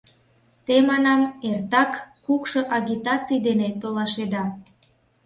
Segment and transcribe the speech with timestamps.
[0.65, 1.91] Те, манам, эртак
[2.25, 4.43] кукшо агитаций дене толашеда.